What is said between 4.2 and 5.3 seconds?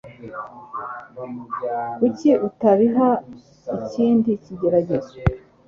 kigeragezo?